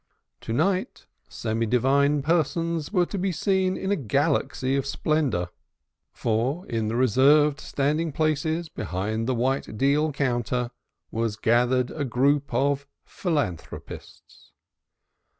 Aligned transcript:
To 0.41 0.51
night, 0.51 1.05
semi 1.29 1.67
divine 1.67 2.23
persons 2.23 2.91
were 2.91 3.05
to 3.05 3.19
be 3.19 3.31
seen 3.31 3.77
in 3.77 3.91
a 3.91 3.95
galaxy 3.95 4.75
of 4.75 4.87
splendor, 4.87 5.49
for 6.11 6.65
in 6.65 6.87
the 6.87 6.95
reserved 6.95 7.59
standing 7.59 8.11
places, 8.11 8.67
behind 8.67 9.27
the 9.27 9.35
white 9.35 9.77
deal 9.77 10.11
counter, 10.11 10.71
was 11.11 11.35
gathered 11.35 11.91
a 11.91 12.03
group 12.03 12.51
of 12.51 12.87
philanthropists. 13.05 14.51